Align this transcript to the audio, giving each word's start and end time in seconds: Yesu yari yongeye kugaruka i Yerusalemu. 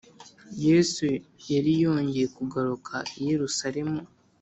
Yesu 0.65 1.05
yari 1.51 1.71
yongeye 1.83 2.25
kugaruka 2.37 2.95
i 3.19 3.21
Yerusalemu. 3.29 3.99